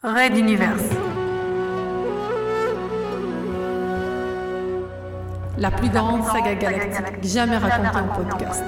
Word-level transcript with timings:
Raid 0.00 0.36
Universe. 0.36 0.84
La 5.58 5.72
plus 5.72 5.88
grande 5.88 6.24
saga 6.24 6.54
galactique 6.54 7.24
jamais 7.24 7.56
racontée 7.56 7.98
en 7.98 8.06
podcast. 8.14 8.62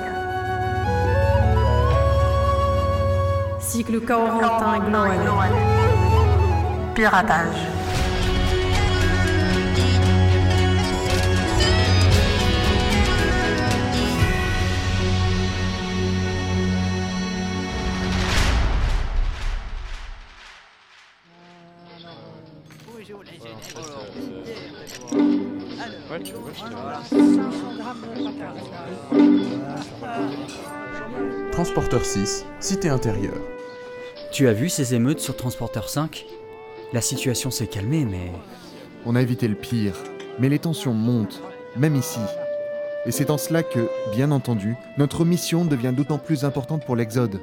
Cycle 3.61 4.01
Corentin 4.01 4.81
Gloal. 4.81 5.13
Piratage. 6.97 7.90
Transporteur 31.53 32.05
6, 32.05 32.45
Cité 32.61 32.89
intérieure. 32.89 33.41
Tu 34.31 34.47
as 34.47 34.53
vu 34.53 34.69
ces 34.69 34.95
émeutes 34.95 35.21
sur 35.21 35.37
Transporteur 35.37 35.89
5 35.89 36.27
La 36.93 37.01
situation 37.01 37.51
s'est 37.51 37.67
calmée, 37.67 38.05
mais... 38.05 38.33
On 39.07 39.17
a 39.17 39.23
évité 39.23 39.49
le 39.49 39.55
pire, 39.55 39.95
mais 40.39 40.51
les 40.51 40.59
tensions 40.59 40.93
montent, 40.93 41.43
même 41.77 41.97
ici. 41.97 42.21
Et 43.07 43.11
c'est 43.11 43.31
en 43.31 43.39
cela 43.39 43.63
que, 43.63 43.89
bien 44.15 44.31
entendu, 44.31 44.77
notre 44.99 45.25
mission 45.25 45.65
devient 45.65 45.95
d'autant 45.97 46.19
plus 46.19 46.45
importante 46.45 46.85
pour 46.85 46.97
l'Exode. 46.97 47.41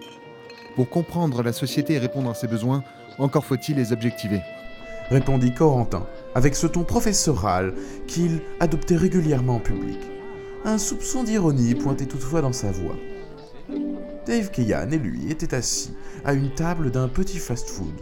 Pour 0.75 0.89
comprendre 0.89 1.41
la 1.41 1.53
société 1.53 1.94
et 1.94 1.99
répondre 1.99 2.30
à 2.30 2.36
ses 2.36 2.47
besoins, 2.47 2.84
encore 3.17 3.45
faut-il 3.45 3.77
les 3.77 3.94
objectiver. 3.94 4.41
Répondit 5.09 5.53
Corentin, 5.53 6.05
avec 6.35 6.55
ce 6.55 6.67
ton 6.67 6.84
professoral 6.84 7.73
qu'il 8.08 8.41
adoptait 8.59 8.97
régulièrement 8.97 9.55
en 9.55 9.59
public. 9.59 9.99
Un 10.66 10.77
soupçon 10.77 11.23
d'ironie 11.23 11.75
pointait 11.75 12.05
toutefois 12.05 12.41
dans 12.41 12.52
sa 12.52 12.72
voix. 12.72 12.97
Dave 14.25 14.52
Keyan 14.52 14.91
et 14.91 14.97
lui 14.97 15.31
étaient 15.31 15.55
assis 15.55 15.94
à 16.25 16.33
une 16.33 16.53
table 16.53 16.91
d'un 16.91 17.08
petit 17.08 17.38
fast-food, 17.38 17.94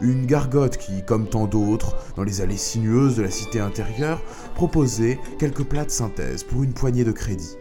une 0.00 0.26
gargote 0.26 0.76
qui, 0.76 1.02
comme 1.04 1.28
tant 1.28 1.46
d'autres, 1.46 1.96
dans 2.14 2.22
les 2.22 2.40
allées 2.40 2.56
sinueuses 2.56 3.16
de 3.16 3.22
la 3.22 3.30
cité 3.30 3.58
intérieure, 3.58 4.22
proposait 4.54 5.18
quelques 5.40 5.64
plats 5.64 5.84
de 5.84 5.90
synthèse 5.90 6.44
pour 6.44 6.62
une 6.62 6.72
poignée 6.72 7.02
de 7.02 7.10
crédit. 7.10 7.56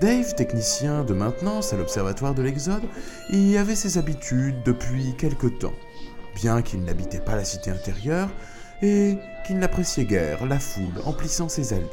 Dave, 0.00 0.34
technicien 0.34 1.04
de 1.04 1.12
maintenance 1.12 1.74
à 1.74 1.76
l'Observatoire 1.76 2.34
de 2.34 2.42
l'Exode, 2.42 2.88
y 3.30 3.58
avait 3.58 3.76
ses 3.76 3.98
habitudes 3.98 4.62
depuis 4.64 5.14
quelque 5.18 5.48
temps, 5.48 5.74
bien 6.34 6.62
qu'il 6.62 6.82
n'habitait 6.84 7.20
pas 7.20 7.36
la 7.36 7.44
cité 7.44 7.70
intérieure 7.70 8.30
et 8.82 9.18
qu'il 9.46 9.58
n'appréciait 9.58 10.04
guère 10.04 10.46
la 10.46 10.58
foule 10.58 11.02
emplissant 11.04 11.48
ses 11.48 11.72
allées. 11.72 11.86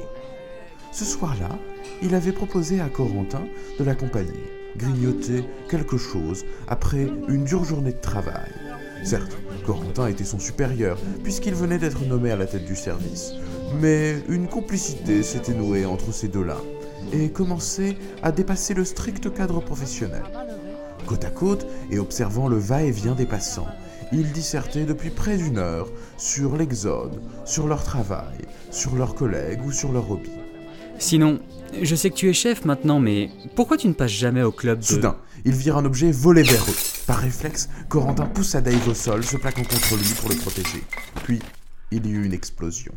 Ce 0.91 1.05
soir-là, 1.05 1.49
il 2.01 2.15
avait 2.15 2.31
proposé 2.31 2.81
à 2.81 2.89
Corentin 2.89 3.43
de 3.77 3.83
l'accompagner 3.83 4.59
grignoter 4.77 5.43
quelque 5.69 5.97
chose 5.97 6.45
après 6.67 7.07
une 7.27 7.43
dure 7.43 7.63
journée 7.63 7.91
de 7.91 7.99
travail. 7.99 8.51
Certes, 9.03 9.37
Corentin 9.65 10.07
était 10.07 10.25
son 10.25 10.39
supérieur, 10.39 10.97
puisqu'il 11.23 11.53
venait 11.53 11.77
d'être 11.77 12.05
nommé 12.05 12.31
à 12.31 12.35
la 12.35 12.45
tête 12.45 12.65
du 12.65 12.75
service, 12.75 13.33
mais 13.79 14.15
une 14.27 14.47
complicité 14.47 15.23
s'était 15.23 15.53
nouée 15.53 15.85
entre 15.85 16.11
ces 16.11 16.27
deux-là, 16.27 16.57
et 17.13 17.29
commençait 17.29 17.97
à 18.21 18.31
dépasser 18.31 18.73
le 18.73 18.85
strict 18.85 19.33
cadre 19.33 19.61
professionnel. 19.61 20.23
Côte 21.05 21.25
à 21.25 21.29
côte, 21.29 21.65
et 21.91 21.99
observant 21.99 22.47
le 22.47 22.57
va-et-vient 22.57 23.15
des 23.15 23.25
passants, 23.25 23.67
ils 24.11 24.31
dissertaient 24.31 24.85
depuis 24.85 25.09
près 25.09 25.37
d'une 25.37 25.57
heure 25.57 25.87
sur 26.17 26.55
l'exode, 26.57 27.21
sur 27.45 27.67
leur 27.67 27.83
travail, 27.83 28.37
sur 28.71 28.95
leurs 28.95 29.15
collègues 29.15 29.63
ou 29.65 29.71
sur 29.71 29.91
leurs 29.91 30.09
hobbies. 30.11 30.29
Sinon, 30.97 31.39
je 31.81 31.95
sais 31.95 32.09
que 32.09 32.15
tu 32.15 32.29
es 32.29 32.33
chef 32.33 32.65
maintenant, 32.65 32.99
mais 32.99 33.29
pourquoi 33.55 33.77
tu 33.77 33.87
ne 33.87 33.93
passes 33.93 34.11
jamais 34.11 34.43
au 34.43 34.51
club 34.51 34.79
de... 34.79 34.83
Soudain, 34.83 35.17
ils 35.45 35.53
virent 35.53 35.77
un 35.77 35.85
objet 35.85 36.11
voler 36.11 36.43
vers 36.43 36.63
eux. 36.63 36.75
Par 37.07 37.19
réflexe, 37.19 37.69
Corentin 37.87 38.25
poussa 38.25 38.61
Dave 38.61 38.87
au 38.87 38.93
sol, 38.93 39.23
se 39.23 39.37
plaquant 39.37 39.63
contre 39.63 39.95
lui 39.95 40.13
pour 40.19 40.29
le 40.29 40.35
protéger. 40.35 40.83
Puis, 41.23 41.39
il 41.91 42.05
y 42.05 42.09
eut 42.09 42.25
une 42.25 42.33
explosion. 42.33 42.91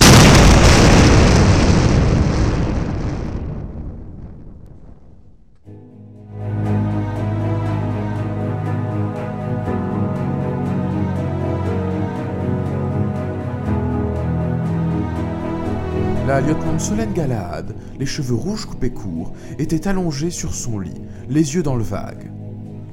La 16.32 16.40
lieutenant 16.40 16.78
Solène 16.78 17.12
Galahad, 17.12 17.74
les 18.00 18.06
cheveux 18.06 18.34
rouges 18.34 18.64
coupés 18.64 18.88
courts, 18.88 19.34
était 19.58 19.86
allongée 19.86 20.30
sur 20.30 20.54
son 20.54 20.78
lit, 20.78 21.02
les 21.28 21.56
yeux 21.56 21.62
dans 21.62 21.76
le 21.76 21.84
vague. 21.84 22.32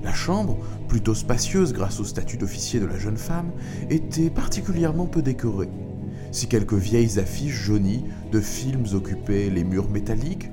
La 0.04 0.14
chambre, 0.14 0.58
plutôt 0.90 1.16
spacieuse 1.16 1.72
grâce 1.72 2.02
au 2.02 2.04
statut 2.04 2.36
d'officier 2.36 2.82
de 2.82 2.86
la 2.86 2.98
jeune 3.00 3.16
femme, 3.16 3.52
était 3.90 4.30
particulièrement 4.30 5.06
peu 5.06 5.22
décorée. 5.22 5.70
Si 6.34 6.48
quelques 6.48 6.74
vieilles 6.74 7.18
affiches 7.18 7.64
jaunies 7.64 8.04
de 8.30 8.42
films 8.42 8.88
occupaient 8.94 9.50
les 9.50 9.64
murs 9.64 9.90
métalliques, 9.90 10.52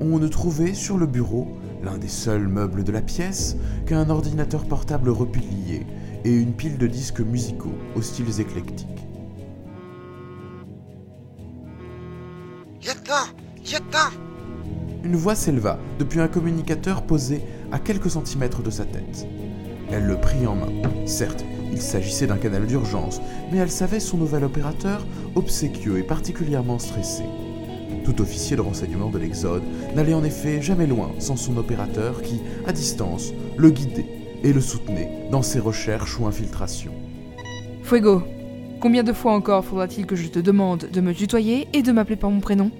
on 0.00 0.20
ne 0.20 0.28
trouvait 0.28 0.74
sur 0.74 0.98
le 0.98 1.06
bureau, 1.06 1.48
l'un 1.82 1.98
des 1.98 2.06
seuls 2.06 2.46
meubles 2.46 2.84
de 2.84 2.92
la 2.92 3.02
pièce, 3.02 3.56
qu'un 3.86 4.08
ordinateur 4.08 4.66
portable 4.66 5.10
replié 5.10 5.84
et 6.24 6.32
une 6.32 6.52
pile 6.52 6.78
de 6.78 6.86
disques 6.86 7.22
musicaux 7.22 7.74
aux 7.96 8.02
styles 8.02 8.40
éclectiques. 8.40 9.09
Lieutenant 13.70 14.10
Une 15.04 15.14
voix 15.14 15.36
s'éleva 15.36 15.78
depuis 16.00 16.18
un 16.18 16.26
communicateur 16.26 17.02
posé 17.02 17.42
à 17.70 17.78
quelques 17.78 18.10
centimètres 18.10 18.62
de 18.62 18.70
sa 18.70 18.84
tête. 18.84 19.28
Elle 19.92 20.06
le 20.06 20.16
prit 20.16 20.44
en 20.46 20.56
main. 20.56 21.06
Certes, 21.06 21.44
il 21.70 21.80
s'agissait 21.80 22.26
d'un 22.26 22.38
canal 22.38 22.66
d'urgence, 22.66 23.20
mais 23.52 23.58
elle 23.58 23.70
savait 23.70 24.00
son 24.00 24.16
nouvel 24.16 24.42
opérateur 24.42 25.06
obséquieux 25.36 25.98
et 25.98 26.02
particulièrement 26.02 26.80
stressé. 26.80 27.22
Tout 28.04 28.20
officier 28.20 28.56
de 28.56 28.60
renseignement 28.60 29.10
de 29.10 29.18
l'Exode 29.18 29.62
n'allait 29.94 30.14
en 30.14 30.24
effet 30.24 30.60
jamais 30.60 30.86
loin 30.88 31.12
sans 31.20 31.36
son 31.36 31.56
opérateur 31.56 32.22
qui, 32.22 32.40
à 32.66 32.72
distance, 32.72 33.32
le 33.56 33.70
guidait 33.70 34.06
et 34.42 34.52
le 34.52 34.60
soutenait 34.60 35.28
dans 35.30 35.42
ses 35.42 35.60
recherches 35.60 36.18
ou 36.18 36.26
infiltrations. 36.26 36.94
Fuego, 37.84 38.22
combien 38.80 39.04
de 39.04 39.12
fois 39.12 39.32
encore 39.32 39.64
faudra-t-il 39.64 40.06
que 40.06 40.16
je 40.16 40.26
te 40.26 40.40
demande 40.40 40.88
de 40.92 41.00
me 41.00 41.14
tutoyer 41.14 41.68
et 41.72 41.82
de 41.82 41.92
m'appeler 41.92 42.16
par 42.16 42.30
mon 42.30 42.40
prénom? 42.40 42.72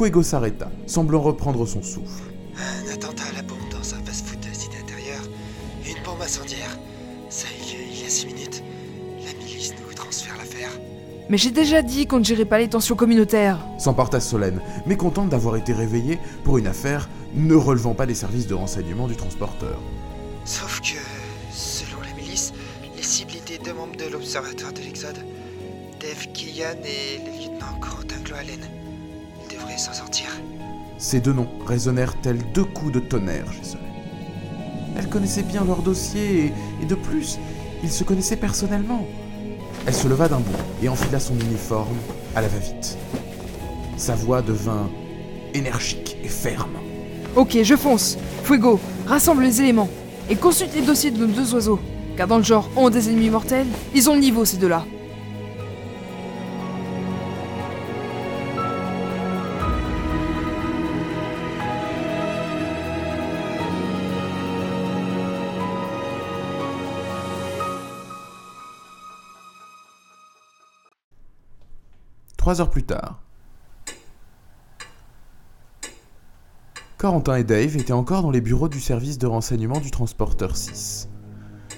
Fuego 0.00 0.22
s'arrêta, 0.22 0.70
semblant 0.86 1.20
reprendre 1.20 1.66
son 1.66 1.82
souffle. 1.82 2.32
Un 2.56 2.90
attentat 2.90 3.24
à 3.30 3.36
la 3.36 3.42
bombe 3.42 3.58
dans 3.70 3.94
un 3.94 4.02
fast-food 4.02 4.40
de 4.40 4.46
la 4.46 4.54
cité 4.54 4.78
intérieure. 4.78 5.20
Une 5.86 6.02
bombe 6.02 6.22
incendiaire. 6.22 6.78
Ça 7.28 7.48
a 7.48 7.50
eu 7.50 7.76
lieu 7.76 7.84
il 7.92 8.02
y 8.02 8.06
a 8.06 8.08
six 8.08 8.24
minutes. 8.24 8.62
La 9.22 9.34
milice 9.34 9.74
nous 9.74 9.92
transfère 9.92 10.38
l'affaire. 10.38 10.70
Mais 11.28 11.36
j'ai 11.36 11.50
déjà 11.50 11.82
dit 11.82 12.06
qu'on 12.06 12.20
ne 12.20 12.24
gérait 12.24 12.46
pas 12.46 12.58
les 12.58 12.70
tensions 12.70 12.96
communautaires. 12.96 13.58
S'emporta 13.76 14.20
Solène, 14.20 14.62
mécontente 14.86 15.28
d'avoir 15.28 15.56
été 15.56 15.74
réveillée 15.74 16.18
pour 16.44 16.56
une 16.56 16.66
affaire 16.66 17.10
ne 17.34 17.54
relevant 17.54 17.92
pas 17.92 18.06
des 18.06 18.14
services 18.14 18.46
de 18.46 18.54
renseignement 18.54 19.06
du 19.06 19.16
transporteur. 19.16 19.78
Sauf 20.46 20.80
que, 20.80 20.96
selon 21.52 22.00
la 22.00 22.14
milice, 22.14 22.54
les 22.96 23.02
cibles 23.02 23.36
étaient 23.36 23.62
deux 23.62 23.74
membres 23.74 23.96
de 23.98 24.10
l'Observatoire 24.10 24.72
de 24.72 24.80
l'Exode. 24.80 25.18
Dave 26.00 26.26
Keyan 26.32 26.80
et 26.86 27.18
le 27.18 27.38
lieutenant 27.38 27.78
Corentin 27.82 28.16
Gloalen. 28.24 28.79
S'en 29.80 29.94
sortir. 29.94 30.26
Ces 30.98 31.20
deux 31.20 31.32
noms 31.32 31.48
résonnèrent 31.66 32.14
tels 32.20 32.42
deux 32.52 32.64
coups 32.64 32.92
de 32.92 33.00
tonnerre 33.00 33.50
chez 33.50 33.64
Solène. 33.64 33.86
Elle 34.94 35.08
connaissait 35.08 35.42
bien 35.42 35.64
leur 35.64 35.80
dossier 35.80 36.44
et, 36.44 36.52
et 36.82 36.84
de 36.84 36.94
plus, 36.94 37.38
ils 37.82 37.90
se 37.90 38.04
connaissaient 38.04 38.36
personnellement. 38.36 39.06
Elle 39.86 39.94
se 39.94 40.06
leva 40.06 40.28
d'un 40.28 40.40
bond 40.40 40.58
et 40.82 40.90
enfila 40.90 41.18
son 41.18 41.32
uniforme 41.32 41.96
à 42.36 42.42
la 42.42 42.48
va-vite. 42.48 42.98
Sa 43.96 44.14
voix 44.14 44.42
devint 44.42 44.90
énergique 45.54 46.18
et 46.22 46.28
ferme. 46.28 46.76
Ok, 47.34 47.56
je 47.62 47.74
fonce. 47.74 48.18
Fuego, 48.44 48.78
rassemble 49.06 49.44
les 49.44 49.62
éléments 49.62 49.88
et 50.28 50.36
consulte 50.36 50.74
les 50.74 50.82
dossiers 50.82 51.10
de 51.10 51.24
nos 51.24 51.32
deux 51.32 51.54
oiseaux. 51.54 51.80
Car 52.18 52.26
dans 52.26 52.36
le 52.36 52.44
genre 52.44 52.68
ont 52.76 52.90
des 52.90 53.08
ennemis 53.08 53.30
mortels, 53.30 53.66
ils 53.94 54.10
ont 54.10 54.14
le 54.14 54.20
niveau 54.20 54.44
ces 54.44 54.58
deux-là. 54.58 54.84
Trois 72.40 72.62
heures 72.62 72.70
plus 72.70 72.84
tard, 72.84 73.20
Corentin 76.96 77.36
et 77.36 77.44
Dave 77.44 77.76
étaient 77.76 77.92
encore 77.92 78.22
dans 78.22 78.30
les 78.30 78.40
bureaux 78.40 78.70
du 78.70 78.80
service 78.80 79.18
de 79.18 79.26
renseignement 79.26 79.78
du 79.78 79.90
transporteur 79.90 80.56
6. 80.56 81.10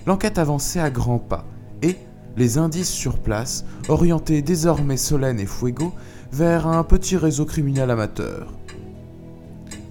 L'enquête 0.06 0.38
avançait 0.38 0.79
à 0.79 0.88
grands 0.88 1.19
pas 1.19 1.47
et 1.82 1.97
les 2.37 2.59
indices 2.59 2.93
sur 2.93 3.19
place 3.19 3.64
orientaient 3.88 4.41
désormais 4.41 4.97
Solène 4.97 5.41
et 5.41 5.47
Fuego 5.47 5.93
vers 6.31 6.69
un 6.69 6.85
petit 6.85 7.17
réseau 7.17 7.44
criminel 7.44 7.91
amateur. 7.91 8.55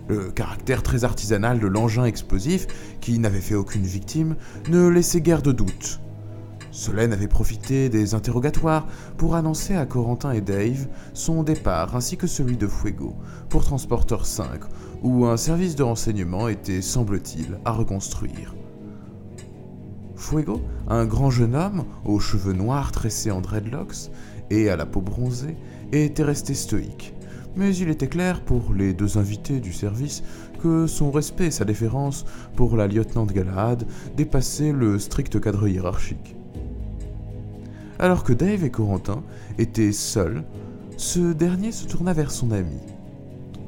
Le 0.08 0.32
caractère 0.32 0.84
très 0.84 1.04
artisanal 1.04 1.60
de 1.60 1.68
l'engin 1.68 2.06
explosif, 2.06 2.68
qui 3.02 3.20
n'avait 3.20 3.42
fait 3.42 3.56
aucune 3.56 3.84
victime, 3.84 4.38
ne 4.70 4.88
laissait 4.88 5.20
guère 5.20 5.42
de 5.42 5.52
doute. 5.52 6.00
Solène 6.72 7.12
avait 7.12 7.28
profité 7.28 7.90
des 7.90 8.16
interrogatoires 8.16 8.88
pour 9.18 9.36
annoncer 9.36 9.76
à 9.76 9.86
Corentin 9.86 10.32
et 10.32 10.40
Dave 10.40 10.88
son 11.14 11.44
départ 11.44 11.96
ainsi 11.98 12.16
que 12.16 12.28
celui 12.28 12.56
de 12.56 12.68
Fuego 12.68 13.14
pour 13.50 13.66
Transporteur 13.66 14.26
5, 14.26 14.62
où 15.04 15.26
un 15.26 15.36
service 15.36 15.76
de 15.76 15.84
renseignement 15.84 16.48
était, 16.48 16.82
semble-t-il, 16.82 17.60
à 17.66 17.72
reconstruire. 17.72 18.56
Fuego, 20.16 20.62
un 20.88 21.06
grand 21.06 21.30
jeune 21.30 21.56
homme 21.56 21.84
aux 22.06 22.20
cheveux 22.20 22.54
noirs 22.54 22.94
tressés 22.94 23.32
en 23.32 23.42
dreadlocks 23.42 24.10
et 24.50 24.70
à 24.70 24.78
la 24.78 24.86
peau 24.86 25.02
bronzée, 25.02 25.58
était 25.92 26.24
resté 26.24 26.54
stoïque. 26.54 27.14
Mais 27.58 27.76
il 27.76 27.90
était 27.90 28.08
clair 28.08 28.46
pour 28.46 28.74
les 28.74 28.94
deux 28.94 29.18
invités 29.18 29.60
du 29.60 29.74
service 29.74 30.24
que 30.64 30.88
son 30.88 31.12
respect 31.12 31.48
et 31.48 31.52
sa 31.52 31.66
déférence 31.66 32.24
pour 32.56 32.78
la 32.78 32.88
lieutenant 32.88 33.26
Galahad 33.26 33.86
dépassaient 34.16 34.72
le 34.72 35.00
strict 35.00 35.42
cadre 35.42 35.68
hiérarchique. 35.68 36.38
Alors 38.02 38.24
que 38.24 38.34
Dave 38.34 38.64
et 38.64 38.72
Corentin 38.72 39.22
étaient 39.60 39.92
seuls, 39.92 40.44
ce 40.98 41.34
dernier 41.34 41.72
se 41.72 41.86
tourna 41.86 42.14
vers 42.14 42.32
son 42.32 42.50
ami. 42.50 42.80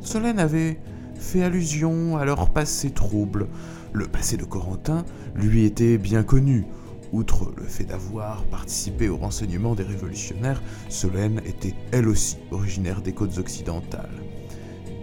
Solène 0.02 0.40
avait 0.40 0.80
fait 1.14 1.44
allusion 1.44 2.18
à 2.18 2.26
leur 2.26 2.50
passé 2.50 2.90
trouble. 2.90 3.48
Le 3.94 4.08
passé 4.08 4.36
de 4.36 4.44
Corentin 4.44 5.06
lui 5.36 5.66
était 5.66 6.00
bien 6.00 6.24
connu. 6.24 6.66
Outre 7.12 7.54
le 7.56 7.64
fait 7.66 7.84
d'avoir 7.84 8.44
participé 8.46 9.08
au 9.08 9.18
renseignement 9.18 9.76
des 9.76 9.84
révolutionnaires, 9.84 10.64
Solène 10.90 11.40
était 11.46 11.76
elle 11.92 12.08
aussi 12.08 12.38
originaire 12.50 13.04
des 13.04 13.14
côtes 13.14 13.38
occidentales. 13.38 14.24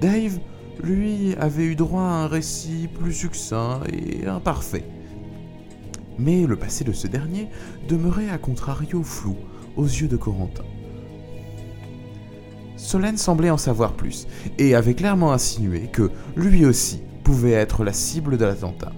Dave, 0.00 0.40
lui, 0.82 1.36
avait 1.36 1.66
eu 1.66 1.76
droit 1.76 2.02
à 2.02 2.24
un 2.24 2.26
récit 2.26 2.88
plus 2.92 3.12
succinct 3.12 3.82
et 3.92 4.26
imparfait. 4.26 4.86
Mais 6.20 6.46
le 6.46 6.56
passé 6.56 6.84
de 6.84 6.92
ce 6.92 7.06
dernier 7.06 7.48
demeurait 7.88 8.28
à 8.28 8.36
contrario 8.36 9.02
flou 9.02 9.36
aux 9.76 9.86
yeux 9.86 10.08
de 10.08 10.18
Corentin. 10.18 10.64
Solène 12.76 13.16
semblait 13.16 13.50
en 13.50 13.56
savoir 13.56 13.94
plus 13.94 14.26
et 14.58 14.74
avait 14.74 14.94
clairement 14.94 15.32
insinué 15.32 15.88
que 15.90 16.10
lui 16.36 16.66
aussi 16.66 17.00
pouvait 17.24 17.52
être 17.52 17.84
la 17.84 17.94
cible 17.94 18.36
de 18.36 18.44
l'attentat. 18.44 18.92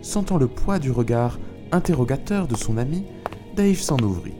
Sentant 0.00 0.38
le 0.38 0.46
poids 0.46 0.78
du 0.78 0.90
regard 0.90 1.38
interrogateur 1.70 2.48
de 2.48 2.56
son 2.56 2.78
ami, 2.78 3.04
Dave 3.54 3.78
s'en 3.78 3.98
ouvrit. 3.98 4.36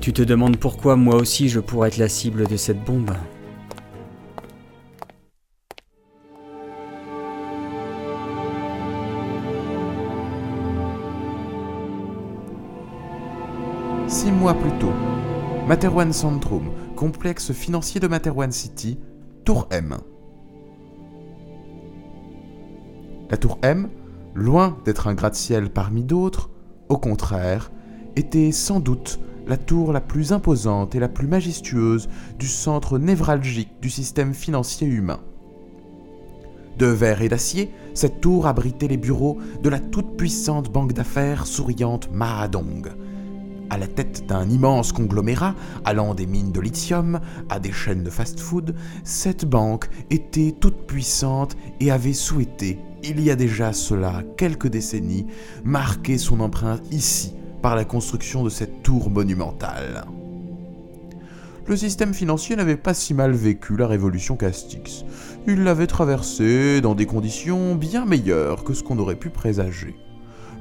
Tu 0.00 0.12
te 0.12 0.22
demandes 0.22 0.58
pourquoi 0.58 0.94
moi 0.94 1.16
aussi 1.16 1.48
je 1.48 1.58
pourrais 1.58 1.88
être 1.88 1.98
la 1.98 2.08
cible 2.08 2.46
de 2.46 2.56
cette 2.56 2.84
bombe 2.84 3.12
mois 14.40 14.54
plus 14.54 14.72
tôt, 14.78 14.92
Materwan 15.68 16.14
Centrum, 16.14 16.70
complexe 16.96 17.52
financier 17.52 18.00
de 18.00 18.08
Materwan 18.08 18.50
City, 18.50 18.98
Tour 19.44 19.68
M. 19.70 19.98
La 23.28 23.36
Tour 23.36 23.58
M, 23.60 23.90
loin 24.34 24.78
d'être 24.86 25.08
un 25.08 25.14
gratte-ciel 25.14 25.68
parmi 25.68 26.04
d'autres, 26.04 26.48
au 26.88 26.96
contraire, 26.96 27.70
était 28.16 28.50
sans 28.50 28.80
doute 28.80 29.20
la 29.46 29.58
tour 29.58 29.92
la 29.92 30.00
plus 30.00 30.32
imposante 30.32 30.94
et 30.94 31.00
la 31.00 31.08
plus 31.08 31.26
majestueuse 31.26 32.08
du 32.38 32.46
centre 32.46 32.98
névralgique 32.98 33.78
du 33.82 33.90
système 33.90 34.32
financier 34.32 34.86
humain. 34.86 35.20
De 36.78 36.86
verre 36.86 37.20
et 37.20 37.28
d'acier, 37.28 37.70
cette 37.92 38.22
tour 38.22 38.46
abritait 38.46 38.88
les 38.88 38.96
bureaux 38.96 39.36
de 39.62 39.68
la 39.68 39.80
toute-puissante 39.80 40.72
banque 40.72 40.94
d'affaires 40.94 41.46
souriante 41.46 42.10
Mahadong, 42.10 42.88
à 43.70 43.78
la 43.78 43.86
tête 43.86 44.26
d'un 44.26 44.48
immense 44.50 44.92
conglomérat 44.92 45.54
allant 45.84 46.14
des 46.14 46.26
mines 46.26 46.52
de 46.52 46.60
lithium 46.60 47.20
à 47.48 47.58
des 47.58 47.72
chaînes 47.72 48.02
de 48.02 48.10
fast-food, 48.10 48.74
cette 49.04 49.44
banque 49.44 49.88
était 50.10 50.52
toute 50.58 50.86
puissante 50.86 51.56
et 51.80 51.90
avait 51.90 52.12
souhaité, 52.12 52.78
il 53.02 53.20
y 53.20 53.30
a 53.30 53.36
déjà 53.36 53.72
cela 53.72 54.22
quelques 54.36 54.68
décennies, 54.68 55.26
marquer 55.64 56.18
son 56.18 56.40
empreinte 56.40 56.82
ici 56.92 57.34
par 57.62 57.76
la 57.76 57.84
construction 57.84 58.42
de 58.42 58.50
cette 58.50 58.82
tour 58.82 59.10
monumentale. 59.10 60.04
Le 61.66 61.76
système 61.76 62.14
financier 62.14 62.56
n'avait 62.56 62.76
pas 62.76 62.94
si 62.94 63.14
mal 63.14 63.32
vécu 63.32 63.76
la 63.76 63.86
révolution 63.86 64.36
Castix. 64.36 65.04
Il 65.46 65.62
l'avait 65.62 65.86
traversée 65.86 66.80
dans 66.80 66.94
des 66.94 67.06
conditions 67.06 67.74
bien 67.74 68.04
meilleures 68.04 68.64
que 68.64 68.74
ce 68.74 68.82
qu'on 68.82 68.98
aurait 68.98 69.14
pu 69.14 69.30
présager. 69.30 69.94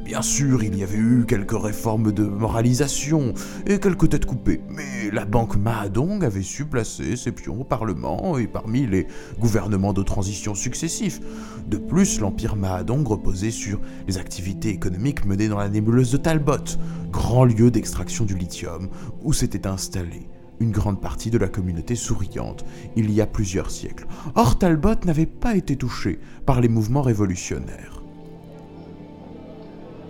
Bien 0.10 0.24
sûr, 0.24 0.64
il 0.64 0.76
y 0.76 0.82
avait 0.82 0.98
eu 0.98 1.26
quelques 1.28 1.56
réformes 1.56 2.12
de 2.12 2.24
moralisation 2.24 3.36
et 3.68 3.80
quelques 3.80 4.10
têtes 4.10 4.26
coupées, 4.26 4.60
mais 4.68 5.12
la 5.14 5.24
banque 5.24 5.56
Mahadong 5.56 6.24
avait 6.24 6.42
su 6.42 6.66
placer 6.66 7.16
ses 7.16 7.32
pions 7.32 7.62
au 7.62 7.64
Parlement 7.64 8.36
et 8.40 8.48
parmi 8.48 8.88
les 8.88 9.06
gouvernements 9.40 9.94
de 9.94 10.02
transition 10.02 10.56
successifs. 10.56 11.20
De 11.68 11.78
plus, 11.78 12.20
l'empire 12.22 12.56
Mahadong 12.56 13.08
reposait 13.08 13.52
sur 13.52 13.80
les 14.08 14.18
activités 14.18 14.70
économiques 14.70 15.26
menées 15.26 15.48
dans 15.48 15.60
la 15.60 15.70
nébuleuse 15.70 16.12
de 16.12 16.18
Talbot, 16.18 16.80
grand 17.12 17.46
lieu 17.46 17.70
d'extraction 17.70 18.26
du 18.26 18.36
lithium, 18.36 18.90
où 19.22 19.32
s'était 19.32 19.68
installée 19.68 20.28
une 20.60 20.72
grande 20.72 21.00
partie 21.00 21.30
de 21.30 21.38
la 21.38 21.50
communauté 21.50 21.94
souriante 21.94 22.66
il 22.96 23.12
y 23.12 23.22
a 23.22 23.28
plusieurs 23.28 23.70
siècles. 23.70 24.08
Or, 24.34 24.58
Talbot 24.58 25.06
n'avait 25.06 25.28
pas 25.28 25.56
été 25.56 25.76
touché 25.76 26.18
par 26.48 26.62
les 26.62 26.68
mouvements 26.68 27.04
révolutionnaires. 27.04 27.99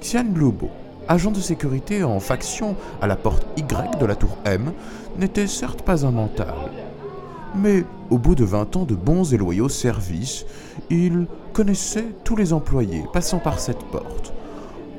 Xian 0.02 0.26
Bluebo, 0.26 0.70
agent 1.08 1.32
de 1.32 1.40
sécurité 1.40 2.04
en 2.04 2.20
faction 2.20 2.76
à 3.02 3.08
la 3.08 3.16
porte 3.16 3.46
Y 3.58 4.00
de 4.00 4.06
la 4.06 4.16
tour 4.16 4.38
M, 4.46 4.72
n'était 5.18 5.48
certes 5.48 5.82
pas 5.82 6.06
un 6.06 6.12
mental. 6.12 6.54
Mais 7.56 7.84
au 8.10 8.18
bout 8.18 8.36
de 8.36 8.46
20 8.46 8.76
ans 8.78 8.86
de 8.86 8.96
bons 8.96 9.34
et 9.34 9.38
loyaux 9.38 9.70
services, 9.70 10.46
il 10.90 11.28
connaissait 11.52 12.08
tous 12.24 12.36
les 12.36 12.54
employés 12.54 13.04
passant 13.12 13.40
par 13.40 13.60
cette 13.60 13.84
porte. 13.86 14.34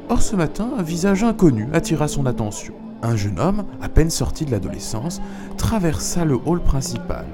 Or 0.08 0.20
ce 0.20 0.36
matin, 0.36 0.70
un 0.76 0.82
visage 0.82 1.24
inconnu 1.24 1.68
attira 1.72 2.08
son 2.08 2.26
attention. 2.26 2.74
Un 3.02 3.16
jeune 3.16 3.40
homme, 3.40 3.64
à 3.80 3.88
peine 3.88 4.10
sorti 4.10 4.44
de 4.44 4.50
l'adolescence, 4.50 5.22
traversa 5.56 6.24
le 6.24 6.38
hall 6.44 6.60
principal. 6.60 7.26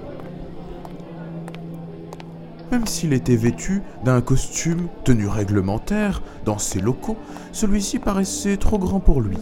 Même 2.72 2.86
s'il 2.86 3.12
était 3.12 3.36
vêtu 3.36 3.82
d'un 4.04 4.20
costume 4.20 4.88
tenu 5.04 5.28
réglementaire 5.28 6.22
dans 6.44 6.58
ses 6.58 6.80
locaux, 6.80 7.16
celui-ci 7.52 7.98
paraissait 7.98 8.56
trop 8.56 8.78
grand 8.78 9.00
pour 9.00 9.20
lui. 9.20 9.38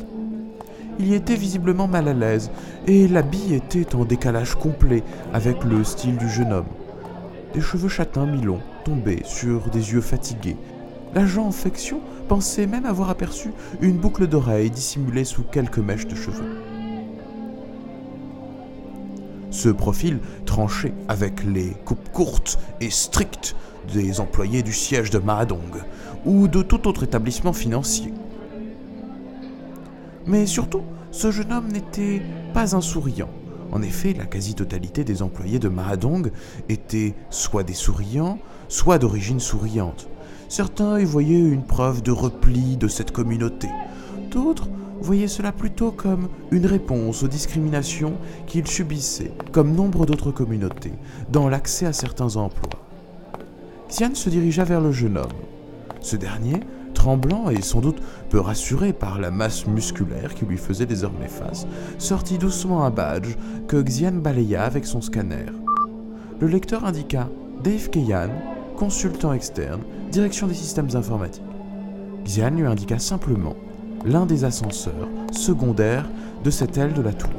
Il 0.98 1.08
y 1.08 1.14
était 1.14 1.34
visiblement 1.34 1.88
mal 1.88 2.06
à 2.06 2.12
l'aise, 2.12 2.50
et 2.86 3.08
l'habit 3.08 3.54
était 3.54 3.94
en 3.94 4.04
décalage 4.04 4.54
complet 4.54 5.02
avec 5.32 5.64
le 5.64 5.82
style 5.84 6.16
du 6.16 6.28
jeune 6.28 6.52
homme. 6.52 6.66
Des 7.54 7.60
cheveux 7.60 7.88
châtains 7.88 8.26
mi-longs 8.26 8.60
tombaient 8.84 9.22
sur 9.24 9.70
des 9.70 9.92
yeux 9.92 10.00
fatigués. 10.00 10.56
L'agent 11.14 11.46
en 11.46 11.52
faction 11.52 12.00
pensait 12.28 12.66
même 12.66 12.86
avoir 12.86 13.10
aperçu 13.10 13.52
une 13.80 13.96
boucle 13.96 14.26
d'oreille 14.26 14.70
dissimulée 14.70 15.24
sous 15.24 15.44
quelques 15.44 15.78
mèches 15.78 16.06
de 16.06 16.14
cheveux. 16.14 16.63
Ce 19.54 19.68
profil 19.68 20.18
tranché 20.46 20.92
avec 21.06 21.44
les 21.44 21.76
coupes 21.84 22.10
courtes 22.12 22.58
et 22.80 22.90
strictes 22.90 23.54
des 23.92 24.18
employés 24.18 24.64
du 24.64 24.72
siège 24.72 25.10
de 25.10 25.20
Mahadong 25.20 25.84
ou 26.26 26.48
de 26.48 26.60
tout 26.60 26.88
autre 26.88 27.04
établissement 27.04 27.52
financier. 27.52 28.12
Mais 30.26 30.46
surtout, 30.46 30.82
ce 31.12 31.30
jeune 31.30 31.52
homme 31.52 31.68
n'était 31.68 32.20
pas 32.52 32.74
un 32.74 32.80
souriant. 32.80 33.28
En 33.70 33.80
effet, 33.80 34.12
la 34.12 34.26
quasi-totalité 34.26 35.04
des 35.04 35.22
employés 35.22 35.60
de 35.60 35.68
Mahadong 35.68 36.32
étaient 36.68 37.14
soit 37.30 37.62
des 37.62 37.74
souriants, 37.74 38.40
soit 38.66 38.98
d'origine 38.98 39.38
souriante. 39.38 40.08
Certains 40.48 40.98
y 40.98 41.04
voyaient 41.04 41.38
une 41.38 41.64
preuve 41.64 42.02
de 42.02 42.10
repli 42.10 42.76
de 42.76 42.88
cette 42.88 43.12
communauté. 43.12 43.68
D'autres 44.32 44.68
voyaient 45.04 45.28
cela 45.28 45.52
plutôt 45.52 45.92
comme 45.92 46.28
une 46.50 46.66
réponse 46.66 47.22
aux 47.22 47.28
discriminations 47.28 48.14
qu'ils 48.46 48.66
subissaient, 48.66 49.32
comme 49.52 49.74
nombre 49.74 50.06
d'autres 50.06 50.32
communautés, 50.32 50.94
dans 51.30 51.48
l'accès 51.48 51.84
à 51.86 51.92
certains 51.92 52.36
emplois. 52.36 52.80
Xian 53.88 54.14
se 54.14 54.30
dirigea 54.30 54.64
vers 54.64 54.80
le 54.80 54.92
jeune 54.92 55.18
homme. 55.18 55.28
Ce 56.00 56.16
dernier, 56.16 56.60
tremblant 56.94 57.50
et 57.50 57.60
sans 57.60 57.80
doute 57.80 58.00
peu 58.30 58.40
rassuré 58.40 58.94
par 58.94 59.20
la 59.20 59.30
masse 59.30 59.66
musculaire 59.66 60.34
qui 60.34 60.46
lui 60.46 60.56
faisait 60.56 60.86
désormais 60.86 61.28
face, 61.28 61.66
sortit 61.98 62.38
doucement 62.38 62.84
un 62.84 62.90
badge 62.90 63.36
que 63.68 63.82
Xian 63.82 64.12
balaya 64.12 64.64
avec 64.64 64.86
son 64.86 65.02
scanner. 65.02 65.46
Le 66.40 66.46
lecteur 66.46 66.86
indiqua 66.86 67.28
Dave 67.62 67.90
Keyan, 67.90 68.30
consultant 68.76 69.34
externe, 69.34 69.82
direction 70.10 70.46
des 70.46 70.54
systèmes 70.54 70.88
informatiques. 70.94 71.44
Xian 72.24 72.50
lui 72.50 72.66
indiqua 72.66 72.98
simplement 72.98 73.54
l'un 74.04 74.26
des 74.26 74.44
ascenseurs 74.44 75.08
secondaires 75.32 76.06
de 76.44 76.50
cette 76.50 76.76
aile 76.76 76.92
de 76.92 77.02
la 77.02 77.12
tour. 77.12 77.30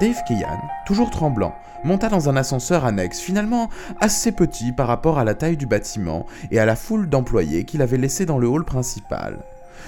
Dave 0.00 0.24
Keyan, 0.26 0.62
toujours 0.86 1.10
tremblant, 1.10 1.54
monta 1.84 2.08
dans 2.08 2.30
un 2.30 2.36
ascenseur 2.36 2.86
annexe, 2.86 3.20
finalement 3.20 3.68
assez 4.00 4.32
petit 4.32 4.72
par 4.72 4.86
rapport 4.86 5.18
à 5.18 5.24
la 5.24 5.34
taille 5.34 5.58
du 5.58 5.66
bâtiment 5.66 6.24
et 6.50 6.58
à 6.58 6.64
la 6.64 6.74
foule 6.74 7.10
d'employés 7.10 7.64
qu'il 7.64 7.82
avait 7.82 7.98
laissé 7.98 8.24
dans 8.24 8.38
le 8.38 8.48
hall 8.48 8.64
principal. 8.64 9.40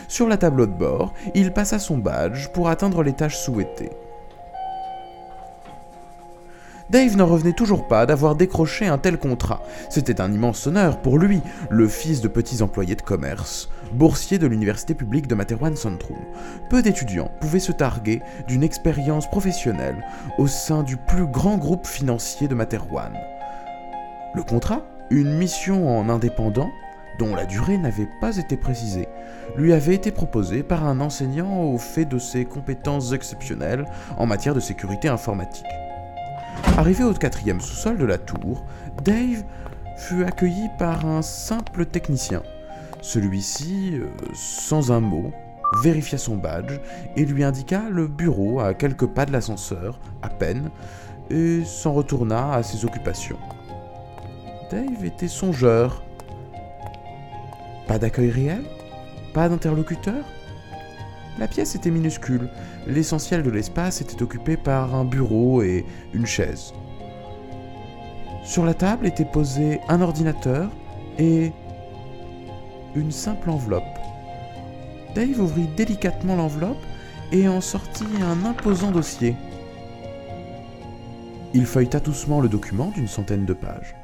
Sur 0.09 0.29
la 0.29 0.37
tableau 0.37 0.67
de 0.67 0.73
bord, 0.73 1.15
il 1.35 1.51
passa 1.55 1.79
son 1.79 1.97
badge 1.97 2.49
pour 2.49 2.69
atteindre 2.69 3.03
les 3.03 3.15
tâches 3.15 3.39
souhaitées. 3.39 3.89
Dave 6.93 7.17
n'en 7.17 7.25
revenait 7.25 7.55
toujours 7.55 7.89
pas 7.89 8.05
d'avoir 8.05 8.35
décroché 8.35 8.87
un 8.87 8.99
tel 8.99 9.17
contrat. 9.17 9.63
C'était 9.89 10.21
un 10.21 10.31
immense 10.31 10.67
honneur 10.67 11.01
pour 11.01 11.19
lui, 11.19 11.41
le 11.71 11.89
fils 11.89 12.21
de 12.21 12.29
petits 12.29 12.61
employés 12.61 12.97
de 12.97 13.01
commerce, 13.01 13.71
boursier 13.95 14.39
de 14.39 14.47
l'université 14.47 14.93
publique 14.93 15.27
de 15.27 15.35
Materwan 15.35 15.75
Centrum. 15.75 16.19
Peu 16.69 16.83
d'étudiants 16.83 17.31
pouvaient 17.41 17.61
se 17.61 17.73
targuer 17.73 18.21
d'une 18.47 18.63
expérience 18.63 19.27
professionnelle 19.27 20.05
au 20.37 20.47
sein 20.47 20.83
du 20.83 20.99
plus 20.99 21.27
grand 21.27 21.57
groupe 21.57 21.87
financier 21.87 22.47
de 22.47 22.55
Materwan. 22.55 23.15
Le 24.35 24.43
contrat, 24.43 24.85
une 25.09 25.33
mission 25.33 25.99
en 25.99 26.11
indépendant, 26.11 26.69
dont 27.19 27.35
la 27.35 27.47
durée 27.47 27.79
n'avait 27.79 28.09
pas 28.21 28.37
été 28.37 28.59
précisée, 28.59 29.09
lui 29.57 29.73
avait 29.73 29.95
été 29.95 30.11
proposé 30.11 30.63
par 30.63 30.87
un 30.87 31.01
enseignant 31.01 31.63
au 31.63 31.79
fait 31.79 32.05
de 32.05 32.19
ses 32.19 32.45
compétences 32.45 33.13
exceptionnelles 33.13 33.87
en 34.19 34.27
matière 34.27 34.55
de 34.55 34.61
sécurité 34.61 35.09
informatique. 35.09 35.65
Arrivé 36.77 37.05
au 37.05 37.13
quatrième 37.13 37.61
sous-sol 37.61 37.99
de 37.99 38.05
la 38.05 38.19
tour, 38.19 38.65
Dave 39.05 39.45
fut 39.97 40.25
accueilli 40.25 40.69
par 40.79 41.07
un 41.07 41.23
simple 41.23 41.87
technicien. 41.87 42.43
Celui-ci, 43.01 43.93
euh, 43.95 44.07
sans 44.35 44.91
un 44.91 45.01
mot, 45.01 45.33
vérifia 45.83 46.19
son 46.19 46.37
badge 46.37 46.81
et 47.17 47.25
lui 47.25 47.45
indiqua 47.45 47.83
le 47.91 48.07
bureau 48.07 48.61
à 48.61 48.75
quelques 48.75 49.07
pas 49.07 49.27
de 49.27 49.33
l'ascenseur, 49.33 49.99
à 50.23 50.29
peine, 50.29 50.71
et 51.31 51.65
s'en 51.65 51.93
retourna 51.93 52.55
à 52.55 52.63
ses 52.63 52.85
occupations. 52.85 53.39
Dave 54.71 55.05
était 55.05 55.29
songeur. 55.29 56.03
Pas 57.87 57.99
d'accueil 57.99 58.31
réel? 58.31 58.65
Pas 59.35 59.49
d'interlocuteur? 59.49 60.25
La 61.39 61.49
pièce 61.49 61.75
était 61.75 61.91
minuscule, 61.91 62.49
l'essentiel 62.87 63.43
de 63.43 63.51
l'espace 63.51 64.01
était 64.01 64.23
occupé 64.23 64.57
par 64.57 64.95
un 64.95 65.05
bureau 65.05 65.63
et 65.63 65.87
une 66.13 66.27
chaise. 66.27 66.75
Sur 68.45 68.65
la 68.65 68.75
table 68.75 69.07
était 69.07 69.25
posé 69.25 69.81
un 69.89 70.01
ordinateur 70.01 70.71
et 71.19 71.53
une 72.95 73.13
simple 73.13 73.51
enveloppe. 73.51 73.83
Dave 75.15 75.41
ouvrit 75.41 75.69
délicatement 75.77 76.37
l'enveloppe 76.37 76.83
et 77.33 77.49
en 77.49 77.61
sortit 77.61 78.05
un 78.23 78.45
imposant 78.45 78.91
dossier. 78.91 79.35
Il 81.55 81.67
feuilleta 81.67 82.01
doucement 82.01 82.41
le 82.41 82.49
document 82.49 82.91
d'une 82.95 83.09
centaine 83.09 83.45
de 83.45 83.55
pages. 83.55 83.95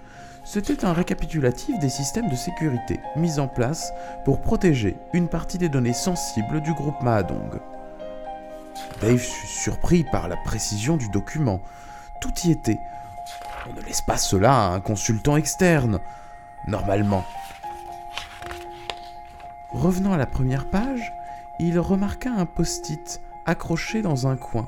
C'était 0.50 0.86
un 0.86 0.94
récapitulatif 0.94 1.78
des 1.78 1.90
systèmes 1.90 2.30
de 2.30 2.34
sécurité 2.34 3.00
mis 3.16 3.38
en 3.38 3.48
place 3.48 3.92
pour 4.24 4.40
protéger 4.40 4.96
une 5.12 5.28
partie 5.28 5.58
des 5.58 5.68
données 5.68 5.92
sensibles 5.92 6.62
du 6.62 6.72
groupe 6.72 7.02
Mahadong. 7.02 7.60
Dave 9.02 9.18
fut 9.18 9.46
surpris 9.46 10.04
par 10.04 10.26
la 10.26 10.38
précision 10.38 10.96
du 10.96 11.10
document. 11.10 11.60
Tout 12.22 12.32
y 12.46 12.50
était. 12.50 12.78
On 13.68 13.74
ne 13.74 13.82
laisse 13.82 14.00
pas 14.00 14.16
cela 14.16 14.54
à 14.54 14.70
un 14.70 14.80
consultant 14.80 15.36
externe, 15.36 16.00
normalement. 16.66 17.26
Revenant 19.72 20.14
à 20.14 20.16
la 20.16 20.24
première 20.24 20.70
page, 20.70 21.12
il 21.58 21.78
remarqua 21.78 22.30
un 22.30 22.46
post-it 22.46 23.20
accroché 23.44 24.00
dans 24.00 24.26
un 24.26 24.38
coin, 24.38 24.66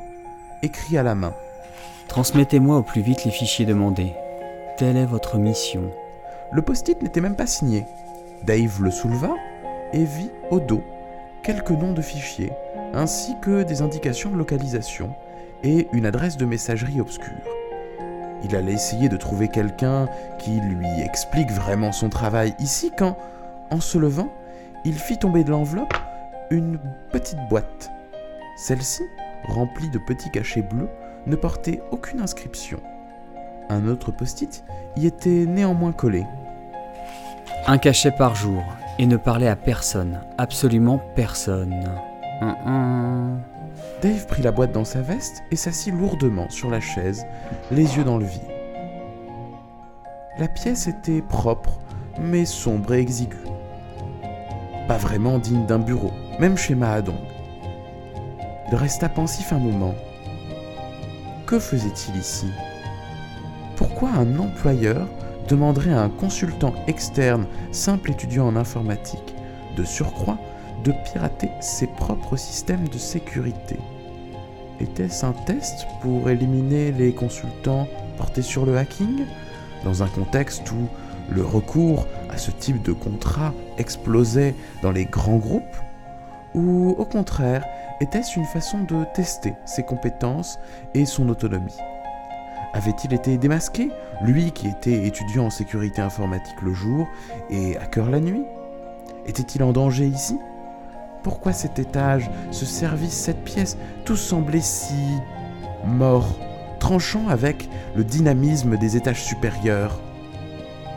écrit 0.63 0.99
à 0.99 1.03
la 1.03 1.15
main. 1.15 1.33
Transmettez-moi 2.09 2.77
au 2.77 2.83
plus 2.83 3.01
vite 3.01 3.25
les 3.25 3.31
fichiers 3.31 3.65
demandés. 3.65 4.15
Telle 4.81 4.97
est 4.97 5.05
votre 5.05 5.37
mission. 5.37 5.91
Le 6.53 6.63
post-it 6.63 7.03
n'était 7.03 7.21
même 7.21 7.37
pas 7.37 7.47
signé. 7.47 7.85
Dave 8.45 8.83
le 8.83 8.91
souleva 8.91 9.35
et 9.93 10.05
vit 10.05 10.31
au 10.51 10.59
dos 10.59 10.83
quelques 11.43 11.73
noms 11.73 11.93
de 11.93 12.01
fichiers, 12.01 12.51
ainsi 12.95 13.35
que 13.43 13.63
des 13.63 13.83
indications 13.83 14.31
de 14.31 14.39
localisation 14.39 15.15
et 15.63 15.87
une 15.93 16.07
adresse 16.07 16.39
de 16.39 16.47
messagerie 16.47 16.99
obscure. 16.99 17.45
Il 18.43 18.57
allait 18.57 18.73
essayer 18.73 19.11
de 19.11 19.19
trouver 19.19 19.49
quelqu'un 19.49 20.09
qui 20.39 20.59
lui 20.63 21.03
explique 21.05 21.51
vraiment 21.51 21.93
son 21.93 22.09
travail 22.09 22.55
ici 22.59 22.91
quand, 22.97 23.19
en 23.71 23.81
se 23.81 23.99
levant, 23.99 24.33
il 24.87 24.95
fit 24.95 25.19
tomber 25.19 25.45
de 25.45 25.51
l'enveloppe 25.51 25.93
une 26.51 26.81
petite 27.13 27.47
boîte. 27.51 27.91
Celle-ci, 28.57 29.03
remplie 29.45 29.91
de 29.91 29.99
petits 29.99 30.31
cachets 30.31 30.63
bleus, 30.63 30.89
ne 31.27 31.37
portait 31.37 31.83
aucune 31.91 32.23
inscription. 32.23 32.81
Un 33.71 33.87
autre 33.87 34.11
post-it 34.11 34.65
y 34.97 35.07
était 35.07 35.47
néanmoins 35.47 35.93
collé. 35.93 36.27
Un 37.69 37.79
cachet 37.79 38.11
par 38.11 38.35
jour 38.35 38.63
et 38.99 39.07
ne 39.07 39.17
parler 39.17 39.47
à 39.47 39.55
personne, 39.55 40.21
absolument 40.39 41.01
personne. 41.15 41.89
Hum, 42.43 42.57
hum. 42.67 43.41
Dave 44.03 44.27
prit 44.27 44.43
la 44.43 44.51
boîte 44.51 44.73
dans 44.73 44.85
sa 44.85 45.03
veste 45.03 45.45
et 45.53 45.57
s'assit 45.57 45.95
lourdement 45.95 46.51
sur 46.51 46.69
la 46.69 46.81
chaise, 46.81 47.25
les 47.71 47.97
yeux 47.97 48.03
dans 48.03 48.19
le 48.19 48.25
vide. 48.25 48.43
La 50.39 50.49
pièce 50.49 50.89
était 50.89 51.23
propre, 51.23 51.79
mais 52.19 52.47
sombre 52.47 52.95
et 52.95 52.99
exiguë. 52.99 53.37
Pas 54.89 54.97
vraiment 54.97 55.39
digne 55.39 55.67
d'un 55.67 55.79
bureau, 55.79 56.11
même 56.41 56.57
chez 56.57 56.75
Mahadong. 56.75 57.15
Il 58.69 58.75
resta 58.75 59.09
pensif 59.09 59.53
un 59.53 59.59
moment. 59.59 59.95
Que 61.47 61.61
faisait-il 61.61 62.17
ici? 62.17 62.47
Pourquoi 64.01 64.19
un 64.19 64.39
employeur 64.39 65.07
demanderait 65.47 65.93
à 65.93 66.01
un 66.01 66.09
consultant 66.09 66.73
externe, 66.87 67.45
simple 67.71 68.13
étudiant 68.13 68.47
en 68.47 68.57
informatique, 68.57 69.35
de 69.77 69.85
surcroît, 69.85 70.39
de 70.85 70.95
pirater 71.05 71.51
ses 71.61 71.87
propres 71.87 72.37
systèmes 72.37 72.89
de 72.89 72.97
sécurité? 72.97 73.77
Était-ce 74.81 75.27
un 75.27 75.35
test 75.45 75.87
pour 76.01 76.31
éliminer 76.31 76.93
les 76.93 77.13
consultants 77.13 77.89
portés 78.17 78.41
sur 78.41 78.65
le 78.65 78.79
hacking? 78.79 79.27
Dans 79.85 80.03
un 80.03 80.09
contexte 80.09 80.73
où 80.73 80.89
le 81.31 81.45
recours 81.45 82.07
à 82.31 82.39
ce 82.39 82.53
type 82.53 82.83
de 82.83 82.93
contrat 82.93 83.53
explosait 83.77 84.55
dans 84.83 84.93
les 84.93 85.05
grands 85.05 85.37
groupes? 85.37 85.77
Ou 86.55 86.95
au 86.97 87.05
contraire, 87.05 87.67
était-ce 88.01 88.39
une 88.39 88.47
façon 88.47 88.79
de 88.79 89.05
tester 89.13 89.53
ses 89.67 89.83
compétences 89.83 90.59
et 90.95 91.05
son 91.05 91.29
autonomie? 91.29 91.77
Avait-il 92.73 93.13
été 93.13 93.37
démasqué, 93.37 93.91
lui 94.23 94.53
qui 94.53 94.69
était 94.69 95.07
étudiant 95.07 95.47
en 95.47 95.51
sécurité 95.51 96.01
informatique 96.01 96.61
le 96.63 96.73
jour 96.73 97.09
et 97.51 97.77
hacker 97.77 98.11
la 98.11 98.21
nuit? 98.21 98.45
Était-il 99.27 99.63
en 99.63 99.73
danger 99.73 100.07
ici? 100.07 100.39
Pourquoi 101.23 101.53
cet 101.53 101.79
étage, 101.79 102.31
ce 102.51 102.65
service, 102.65 103.13
cette 103.13 103.45
pièce, 103.45 103.77
tout 104.05 104.17
semblait 104.17 104.61
si 104.61 104.95
mort, 105.85 106.29
tranchant 106.79 107.29
avec 107.29 107.69
le 107.95 108.05
dynamisme 108.05 108.77
des 108.79 108.97
étages 108.97 109.23
supérieurs? 109.23 110.01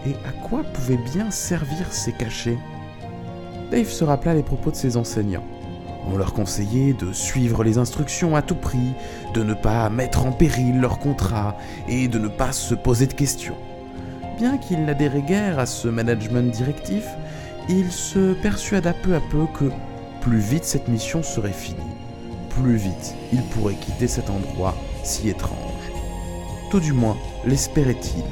Et 0.06 0.16
à 0.28 0.48
quoi 0.48 0.64
pouvaient 0.64 1.00
bien 1.14 1.32
servir 1.32 1.92
ces 1.92 2.14
cachets? 2.14 2.58
Dave 3.72 3.90
se 3.90 4.04
rappela 4.04 4.36
les 4.36 4.44
propos 4.44 4.72
de 4.72 4.76
ses 4.76 4.98
enseignants. 4.98 5.44
On 6.12 6.18
leur 6.18 6.34
conseillait 6.34 6.94
de 6.94 7.14
suivre 7.14 7.64
les 7.64 7.78
instructions 7.78 8.36
à 8.36 8.42
tout 8.42 8.56
prix, 8.56 8.94
de 9.34 9.44
ne 9.44 9.54
pas 9.54 9.90
mettre 9.90 10.26
en 10.26 10.32
péril 10.32 10.80
leur 10.80 11.00
contrat 11.00 11.58
et 11.88 12.08
de 12.08 12.20
ne 12.20 12.28
pas 12.28 12.52
se 12.52 12.76
poser 12.76 13.08
de 13.08 13.14
questions. 13.14 13.56
Bien 14.38 14.58
qu'il 14.58 14.84
n'adhérait 14.84 15.22
guère 15.22 15.60
à 15.60 15.66
ce 15.66 15.88
management 15.88 16.52
directif, 16.52 17.06
il 17.70 17.92
se 17.92 18.34
persuada 18.34 18.94
peu 18.94 19.16
à 19.16 19.22
peu 19.32 19.46
que 19.58 19.72
plus 20.22 20.40
vite 20.40 20.66
cette 20.66 20.88
mission 20.88 21.24
serait 21.24 21.54
finie, 21.54 21.78
plus 22.50 22.76
vite 22.76 23.16
il 23.32 23.42
pourrait 23.44 23.76
quitter 23.76 24.08
cet 24.08 24.30
endroit 24.30 24.76
si 25.04 25.30
étrange. 25.30 25.58
Tout 26.70 26.80
du 26.80 26.94
moins 26.94 27.18
l'espérait-il. 27.46 28.24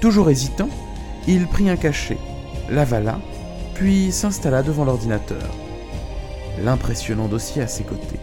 Toujours 0.00 0.28
hésitant, 0.28 0.68
il 1.26 1.46
prit 1.46 1.70
un 1.70 1.76
cachet, 1.76 2.18
l'avala, 2.68 3.18
puis 3.76 4.10
s'installa 4.10 4.62
devant 4.62 4.86
l'ordinateur. 4.86 5.54
L'impressionnant 6.64 7.28
dossier 7.28 7.60
à 7.60 7.66
ses 7.66 7.84
côtés, 7.84 8.18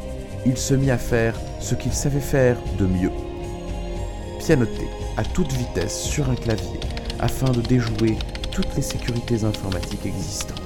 il 0.47 0.57
se 0.57 0.73
mit 0.73 0.89
à 0.89 0.97
faire 0.97 1.35
ce 1.59 1.75
qu'il 1.75 1.93
savait 1.93 2.19
faire 2.19 2.57
de 2.79 2.87
mieux. 2.87 3.11
Pianoter 4.39 4.87
à 5.15 5.23
toute 5.23 5.53
vitesse 5.53 6.01
sur 6.01 6.27
un 6.29 6.35
clavier 6.35 6.79
afin 7.19 7.51
de 7.51 7.61
déjouer 7.61 8.17
toutes 8.51 8.75
les 8.75 8.81
sécurités 8.81 9.43
informatiques 9.43 10.07
existantes. 10.07 10.59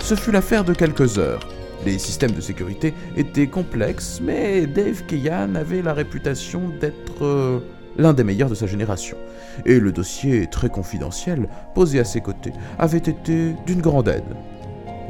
Ce 0.00 0.16
fut 0.16 0.32
l'affaire 0.32 0.64
de 0.64 0.74
quelques 0.74 1.18
heures. 1.18 1.55
Les 1.84 1.98
systèmes 1.98 2.32
de 2.32 2.40
sécurité 2.40 2.94
étaient 3.16 3.46
complexes, 3.46 4.20
mais 4.22 4.66
Dave 4.66 5.04
Keyan 5.06 5.54
avait 5.54 5.82
la 5.82 5.92
réputation 5.92 6.70
d'être 6.80 7.22
euh, 7.24 7.60
l'un 7.98 8.12
des 8.12 8.24
meilleurs 8.24 8.50
de 8.50 8.54
sa 8.54 8.66
génération. 8.66 9.16
Et 9.64 9.78
le 9.78 9.92
dossier 9.92 10.48
très 10.48 10.68
confidentiel 10.68 11.48
posé 11.74 12.00
à 12.00 12.04
ses 12.04 12.20
côtés 12.20 12.52
avait 12.78 12.98
été 12.98 13.54
d'une 13.66 13.80
grande 13.80 14.08
aide. 14.08 14.36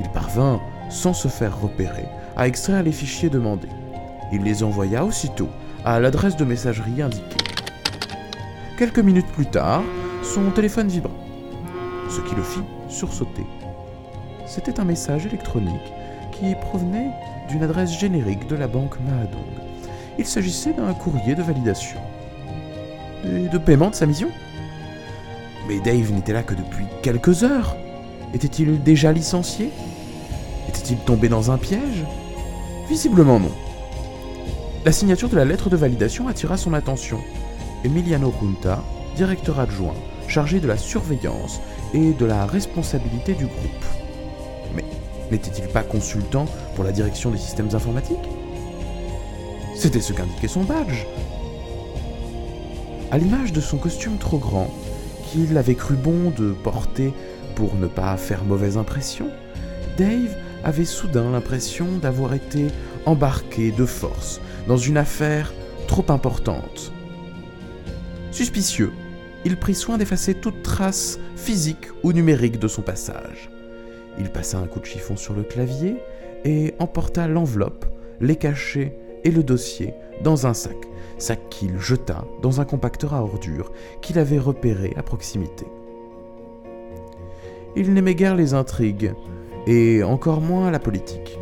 Il 0.00 0.08
parvint, 0.10 0.60
sans 0.90 1.14
se 1.14 1.28
faire 1.28 1.60
repérer, 1.60 2.06
à 2.36 2.46
extraire 2.46 2.82
les 2.82 2.92
fichiers 2.92 3.30
demandés. 3.30 3.68
Il 4.32 4.42
les 4.42 4.62
envoya 4.62 5.04
aussitôt 5.04 5.48
à 5.84 6.00
l'adresse 6.00 6.36
de 6.36 6.44
messagerie 6.44 7.00
indiquée. 7.00 7.36
Quelques 8.76 8.98
minutes 8.98 9.28
plus 9.28 9.46
tard, 9.46 9.82
son 10.22 10.50
téléphone 10.50 10.88
vibra, 10.88 11.14
ce 12.10 12.20
qui 12.20 12.34
le 12.34 12.42
fit 12.42 12.60
sursauter. 12.88 13.46
C'était 14.46 14.80
un 14.80 14.84
message 14.84 15.26
électronique 15.26 15.92
qui 16.38 16.54
provenait 16.54 17.10
d'une 17.48 17.62
adresse 17.62 17.98
générique 17.98 18.46
de 18.48 18.56
la 18.56 18.66
banque 18.66 18.98
Mahadong. 19.00 19.40
Il 20.18 20.26
s'agissait 20.26 20.72
d'un 20.72 20.92
courrier 20.94 21.34
de 21.34 21.42
validation. 21.42 22.00
Et 23.24 23.48
de 23.48 23.58
paiement 23.58 23.90
de 23.90 23.94
sa 23.94 24.06
mission 24.06 24.28
Mais 25.68 25.80
Dave 25.80 26.12
n'était 26.12 26.32
là 26.32 26.42
que 26.42 26.54
depuis 26.54 26.84
quelques 27.02 27.42
heures. 27.42 27.76
Était-il 28.34 28.82
déjà 28.82 29.12
licencié? 29.12 29.70
Était-il 30.68 30.98
tombé 30.98 31.28
dans 31.28 31.50
un 31.50 31.58
piège? 31.58 32.04
Visiblement 32.88 33.40
non. 33.40 33.52
La 34.84 34.92
signature 34.92 35.28
de 35.28 35.36
la 35.36 35.44
lettre 35.44 35.70
de 35.70 35.76
validation 35.76 36.28
attira 36.28 36.56
son 36.56 36.72
attention. 36.74 37.18
Emiliano 37.84 38.32
Junta, 38.40 38.82
directeur 39.16 39.58
adjoint, 39.58 39.94
chargé 40.28 40.60
de 40.60 40.68
la 40.68 40.76
surveillance 40.76 41.60
et 41.94 42.12
de 42.12 42.24
la 42.24 42.46
responsabilité 42.46 43.34
du 43.34 43.46
groupe. 43.46 43.95
N'était-il 45.30 45.68
pas 45.68 45.82
consultant 45.82 46.46
pour 46.74 46.84
la 46.84 46.92
direction 46.92 47.30
des 47.30 47.38
systèmes 47.38 47.68
informatiques? 47.72 48.16
C'était 49.74 50.00
ce 50.00 50.12
qu'indiquait 50.12 50.48
son 50.48 50.62
badge. 50.62 51.04
À 53.10 53.18
l'image 53.18 53.52
de 53.52 53.60
son 53.60 53.78
costume 53.78 54.18
trop 54.18 54.38
grand, 54.38 54.70
qu'il 55.30 55.56
avait 55.58 55.74
cru 55.74 55.94
bon 55.94 56.30
de 56.30 56.52
porter 56.52 57.12
pour 57.54 57.74
ne 57.74 57.86
pas 57.86 58.16
faire 58.16 58.44
mauvaise 58.44 58.76
impression, 58.76 59.28
Dave 59.96 60.34
avait 60.64 60.84
soudain 60.84 61.30
l'impression 61.30 61.98
d'avoir 61.98 62.34
été 62.34 62.68
embarqué 63.04 63.70
de 63.70 63.84
force 63.84 64.40
dans 64.66 64.76
une 64.76 64.96
affaire 64.96 65.52
trop 65.86 66.04
importante. 66.08 66.92
Suspicieux, 68.30 68.92
il 69.44 69.56
prit 69.56 69.74
soin 69.74 69.96
d'effacer 69.96 70.34
toute 70.34 70.62
trace 70.62 71.18
physique 71.36 71.86
ou 72.02 72.12
numérique 72.12 72.58
de 72.58 72.68
son 72.68 72.82
passage. 72.82 73.48
Il 74.18 74.30
passa 74.30 74.58
un 74.58 74.66
coup 74.66 74.80
de 74.80 74.86
chiffon 74.86 75.16
sur 75.16 75.34
le 75.34 75.42
clavier 75.42 75.96
et 76.44 76.74
emporta 76.78 77.28
l'enveloppe, 77.28 77.84
les 78.20 78.36
cachets 78.36 78.96
et 79.24 79.30
le 79.30 79.42
dossier 79.42 79.94
dans 80.22 80.46
un 80.46 80.54
sac, 80.54 80.76
sac 81.18 81.48
qu'il 81.50 81.78
jeta 81.78 82.24
dans 82.42 82.60
un 82.60 82.64
compacteur 82.64 83.14
à 83.14 83.22
ordures 83.22 83.72
qu'il 84.00 84.18
avait 84.18 84.38
repéré 84.38 84.92
à 84.96 85.02
proximité. 85.02 85.66
Il 87.76 87.92
n'aimait 87.92 88.14
guère 88.14 88.36
les 88.36 88.54
intrigues, 88.54 89.12
et 89.66 90.02
encore 90.02 90.40
moins 90.40 90.70
la 90.70 90.78
politique. 90.78 91.38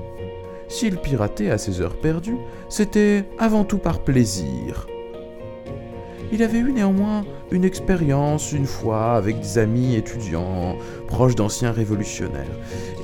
S'il 0.68 0.96
piratait 0.96 1.50
à 1.50 1.58
ses 1.58 1.80
heures 1.80 1.96
perdues, 1.96 2.38
c'était 2.68 3.24
avant 3.38 3.64
tout 3.64 3.78
par 3.78 4.00
plaisir. 4.00 4.86
Il 6.32 6.42
avait 6.42 6.58
eu 6.58 6.72
néanmoins 6.72 7.24
une 7.52 7.64
expérience 7.64 8.52
une 8.52 8.66
fois 8.66 9.14
avec 9.14 9.40
des 9.40 9.58
amis 9.58 9.94
étudiants 9.94 10.76
proches 11.06 11.36
d'anciens 11.36 11.70
révolutionnaires, 11.70 12.44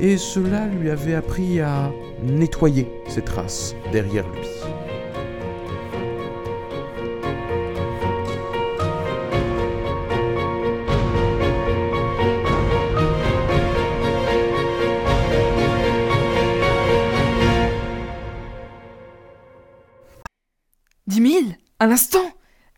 et 0.01 0.17
cela 0.17 0.67
lui 0.67 0.91
avait 0.91 1.15
appris 1.15 1.61
à 1.61 1.93
nettoyer 2.25 2.89
ses 3.07 3.23
traces 3.23 3.77
derrière 3.93 4.29
lui. 4.29 4.41
Dix 21.07 21.21
mille? 21.21 21.57
À 21.79 21.87
l'instant 21.87 22.30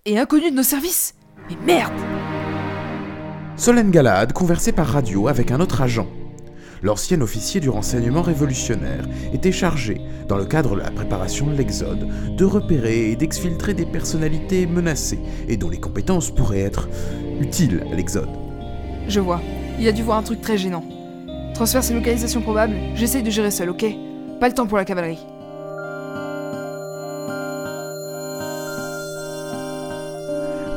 Et 0.04 0.18
inconnu 0.18 0.50
de 0.50 0.56
nos 0.56 0.64
services 0.64 1.14
Mais 1.48 1.56
merde 1.64 1.92
Solène 3.56 3.92
Galahad 3.92 4.32
conversait 4.32 4.72
par 4.72 4.88
radio 4.88 5.28
avec 5.28 5.52
un 5.52 5.60
autre 5.60 5.80
agent. 5.80 6.08
L'ancien 6.82 7.20
officier 7.20 7.60
du 7.60 7.68
renseignement 7.68 8.22
révolutionnaire 8.22 9.06
était 9.32 9.52
chargé, 9.52 10.00
dans 10.26 10.36
le 10.36 10.44
cadre 10.44 10.74
de 10.74 10.80
la 10.80 10.90
préparation 10.90 11.46
de 11.46 11.54
l'Exode, 11.54 12.08
de 12.36 12.44
repérer 12.44 13.12
et 13.12 13.16
d'exfiltrer 13.16 13.74
des 13.74 13.86
personnalités 13.86 14.66
menacées 14.66 15.20
et 15.46 15.56
dont 15.56 15.70
les 15.70 15.78
compétences 15.78 16.34
pourraient 16.34 16.62
être 16.62 16.88
utiles 17.40 17.86
à 17.92 17.94
l'Exode. 17.94 18.30
Je 19.06 19.20
vois. 19.20 19.40
Il 19.78 19.86
a 19.86 19.92
dû 19.92 20.02
voir 20.02 20.18
un 20.18 20.24
truc 20.24 20.40
très 20.40 20.58
gênant. 20.58 20.84
Transfère 21.54 21.84
ses 21.84 21.94
localisations 21.94 22.42
probables, 22.42 22.74
j'essaye 22.96 23.22
de 23.22 23.30
gérer 23.30 23.52
seul, 23.52 23.70
ok? 23.70 23.84
Pas 24.40 24.48
le 24.48 24.54
temps 24.54 24.66
pour 24.66 24.78
la 24.78 24.84
cavalerie. 24.84 25.24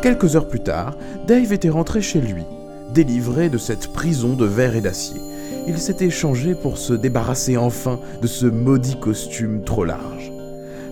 Quelques 0.06 0.36
heures 0.36 0.48
plus 0.48 0.60
tard, 0.60 0.96
Dave 1.26 1.52
était 1.52 1.72
rentré 1.72 2.00
chez 2.00 2.22
lui, 2.22 2.44
délivré 2.94 3.50
de 3.50 3.58
cette 3.58 3.88
prison 3.88 4.36
de 4.36 4.46
verre 4.46 4.76
et 4.76 4.82
d'acier. 4.82 5.20
Il 5.66 5.80
s'était 5.80 6.12
changé 6.12 6.54
pour 6.54 6.78
se 6.78 6.94
débarrasser 6.94 7.58
enfin 7.58 8.00
de 8.22 8.28
ce 8.28 8.46
maudit 8.46 9.00
costume 9.00 9.64
trop 9.64 9.84
large. 9.84 10.32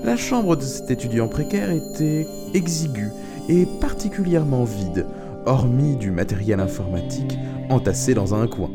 La 0.04 0.18
chambre 0.18 0.56
de 0.56 0.64
cet 0.64 0.90
étudiant 0.90 1.28
précaire 1.28 1.70
était 1.70 2.26
exiguë 2.56 3.12
et 3.50 3.68
particulièrement 3.80 4.64
vide, 4.64 5.06
hormis 5.46 5.96
du 5.96 6.10
matériel 6.10 6.60
informatique 6.60 7.38
entassé 7.70 8.16
dans 8.16 8.34
un 8.34 8.48
coin. 8.48 8.72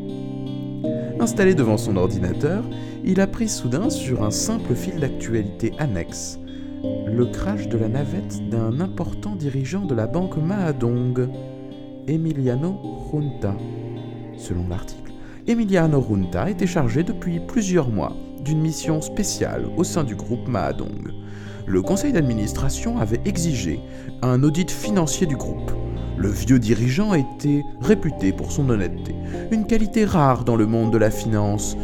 Installé 1.18 1.56
devant 1.56 1.78
son 1.78 1.96
ordinateur, 1.96 2.62
il 3.04 3.20
apprit 3.20 3.48
soudain 3.48 3.90
sur 3.90 4.22
un 4.22 4.30
simple 4.30 4.76
fil 4.76 5.00
d'actualité 5.00 5.72
annexe 5.80 6.38
le 6.84 7.26
crash 7.26 7.68
de 7.68 7.78
la 7.78 7.88
navette 7.88 8.48
d'un 8.50 8.80
important 8.80 9.34
dirigeant 9.34 9.84
de 9.84 9.94
la 9.94 10.06
banque 10.06 10.36
Mahadong, 10.36 11.28
Emiliano 12.06 12.78
Junta. 13.10 13.54
Selon 14.36 14.68
l'article, 14.68 15.12
Emiliano 15.46 16.04
Junta 16.06 16.48
était 16.48 16.66
chargé 16.66 17.02
depuis 17.02 17.40
plusieurs 17.40 17.88
mois 17.88 18.16
d'une 18.44 18.60
mission 18.60 19.00
spéciale 19.00 19.66
au 19.76 19.84
sein 19.84 20.04
du 20.04 20.14
groupe 20.14 20.46
Mahadong. 20.46 21.12
Le 21.66 21.82
conseil 21.82 22.12
d'administration 22.12 22.98
avait 22.98 23.20
exigé 23.24 23.80
un 24.22 24.42
audit 24.42 24.70
financier 24.70 25.26
du 25.26 25.36
groupe. 25.36 25.72
Le 26.16 26.28
vieux 26.28 26.58
dirigeant 26.58 27.14
était 27.14 27.62
réputé 27.80 28.32
pour 28.32 28.52
son 28.52 28.70
honnêteté, 28.70 29.14
une 29.50 29.66
qualité 29.66 30.04
rare 30.04 30.44
dans 30.44 30.56
le 30.56 30.66
monde 30.66 30.92
de 30.92 30.98
la 30.98 31.10
finance, 31.10 31.76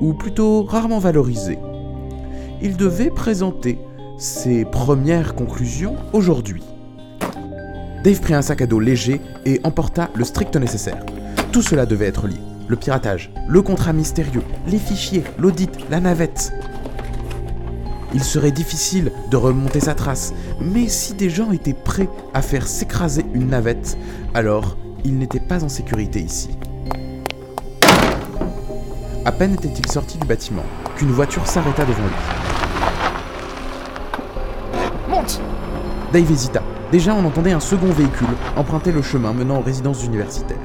ou 0.00 0.14
plutôt 0.14 0.62
rarement 0.62 0.98
valorisée. 0.98 1.58
Il 2.62 2.76
devait 2.76 3.10
présenter 3.10 3.78
ses 4.20 4.66
premières 4.66 5.34
conclusions 5.34 5.96
aujourd'hui. 6.12 6.62
Dave 8.04 8.20
prit 8.20 8.34
un 8.34 8.42
sac 8.42 8.60
à 8.60 8.66
dos 8.66 8.78
léger 8.78 9.18
et 9.46 9.60
emporta 9.64 10.10
le 10.14 10.24
strict 10.24 10.54
nécessaire. 10.56 11.02
Tout 11.52 11.62
cela 11.62 11.86
devait 11.86 12.06
être 12.06 12.26
lié. 12.26 12.36
Le 12.68 12.76
piratage, 12.76 13.32
le 13.48 13.62
contrat 13.62 13.94
mystérieux, 13.94 14.42
les 14.66 14.78
fichiers, 14.78 15.24
l'audit, 15.38 15.70
la 15.90 16.00
navette. 16.00 16.52
Il 18.12 18.22
serait 18.22 18.52
difficile 18.52 19.10
de 19.30 19.36
remonter 19.38 19.80
sa 19.80 19.94
trace, 19.94 20.34
mais 20.60 20.88
si 20.88 21.14
des 21.14 21.30
gens 21.30 21.50
étaient 21.50 21.72
prêts 21.72 22.08
à 22.34 22.42
faire 22.42 22.68
s'écraser 22.68 23.24
une 23.32 23.48
navette, 23.48 23.96
alors 24.34 24.76
il 25.02 25.16
n'était 25.16 25.40
pas 25.40 25.64
en 25.64 25.70
sécurité 25.70 26.20
ici. 26.20 26.50
À 29.24 29.32
peine 29.32 29.54
était-il 29.54 29.90
sorti 29.90 30.18
du 30.18 30.26
bâtiment 30.26 30.64
qu'une 30.96 31.10
voiture 31.10 31.46
s'arrêta 31.46 31.84
devant 31.84 32.04
lui. 32.04 32.39
Dave 36.12 36.30
hésita. 36.30 36.62
Déjà, 36.90 37.14
on 37.14 37.24
entendait 37.24 37.52
un 37.52 37.60
second 37.60 37.86
véhicule 37.86 38.26
emprunter 38.56 38.90
le 38.90 39.00
chemin 39.00 39.32
menant 39.32 39.58
aux 39.58 39.62
résidences 39.62 40.04
universitaires. 40.04 40.56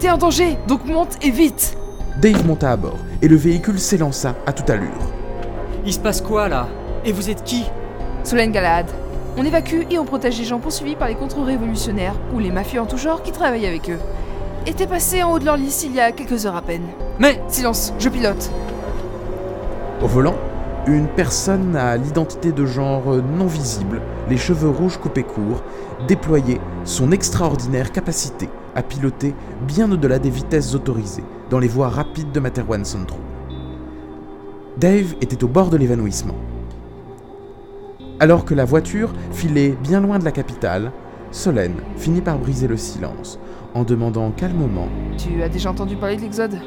T'es 0.00 0.10
en 0.10 0.18
danger, 0.18 0.58
donc 0.66 0.84
monte 0.84 1.16
et 1.22 1.30
vite 1.30 1.76
Dave 2.20 2.44
monta 2.46 2.72
à 2.72 2.76
bord 2.76 2.98
et 3.22 3.28
le 3.28 3.36
véhicule 3.36 3.78
s'élança 3.78 4.34
à 4.46 4.52
toute 4.52 4.68
allure. 4.70 4.90
Il 5.86 5.92
se 5.92 5.98
passe 5.98 6.20
quoi 6.20 6.48
là? 6.48 6.66
Et 7.04 7.12
vous 7.12 7.30
êtes 7.30 7.44
qui? 7.44 7.64
Solène 8.24 8.52
Galahad. 8.52 8.86
On 9.36 9.44
évacue 9.44 9.82
et 9.90 9.98
on 9.98 10.04
protège 10.04 10.38
les 10.38 10.44
gens 10.44 10.58
poursuivis 10.58 10.96
par 10.96 11.08
les 11.08 11.14
contre-révolutionnaires 11.14 12.14
ou 12.34 12.38
les 12.38 12.50
mafieux 12.50 12.80
en 12.80 12.86
tout 12.86 12.98
genre 12.98 13.22
qui 13.22 13.32
travaillent 13.32 13.66
avec 13.66 13.90
eux. 13.90 13.98
Était 14.66 14.86
passé 14.86 15.22
en 15.22 15.32
haut 15.32 15.38
de 15.38 15.44
leur 15.44 15.56
liste 15.56 15.84
il 15.84 15.94
y 15.94 16.00
a 16.00 16.12
quelques 16.12 16.46
heures 16.46 16.56
à 16.56 16.62
peine. 16.62 16.86
Mais 17.18 17.40
Silence, 17.48 17.92
je 17.98 18.08
pilote. 18.08 18.50
Au 20.02 20.06
volant, 20.06 20.36
une 20.86 21.08
personne 21.08 21.76
à 21.76 21.96
l'identité 21.96 22.52
de 22.52 22.66
genre 22.66 23.16
non 23.16 23.46
visible, 23.46 24.02
les 24.28 24.36
cheveux 24.36 24.68
rouges 24.68 24.98
coupés 24.98 25.22
courts, 25.22 25.62
déployait 26.06 26.60
son 26.84 27.10
extraordinaire 27.10 27.90
capacité 27.90 28.48
à 28.74 28.82
piloter 28.82 29.34
bien 29.66 29.90
au-delà 29.90 30.18
des 30.18 30.30
vitesses 30.30 30.74
autorisées 30.74 31.24
dans 31.48 31.58
les 31.58 31.68
voies 31.68 31.88
rapides 31.88 32.32
de 32.32 32.40
Materwan 32.40 32.84
Central. 32.84 33.20
Dave 34.76 35.14
était 35.20 35.42
au 35.44 35.48
bord 35.48 35.70
de 35.70 35.76
l'évanouissement. 35.76 36.34
Alors 38.20 38.44
que 38.44 38.54
la 38.54 38.64
voiture 38.64 39.12
filait 39.32 39.76
bien 39.82 40.00
loin 40.00 40.18
de 40.18 40.24
la 40.24 40.32
capitale, 40.32 40.92
Solène 41.30 41.76
finit 41.96 42.20
par 42.20 42.38
briser 42.38 42.68
le 42.68 42.76
silence 42.76 43.38
en 43.74 43.84
demandant 43.84 44.30
calmement 44.30 44.88
Tu 45.16 45.42
as 45.42 45.48
déjà 45.48 45.70
entendu 45.70 45.96
parler 45.96 46.16
de 46.16 46.22
l'Exode? 46.22 46.58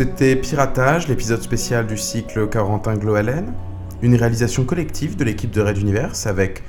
C'était 0.00 0.34
Piratage, 0.34 1.08
l'épisode 1.08 1.42
spécial 1.42 1.86
du 1.86 1.98
cycle 1.98 2.48
Corentin 2.48 2.94
Gloalen, 2.94 3.52
une 4.00 4.14
réalisation 4.14 4.64
collective 4.64 5.14
de 5.14 5.24
l'équipe 5.24 5.50
de 5.50 5.60
Red 5.60 5.76
Universe 5.76 6.26
avec 6.26 6.62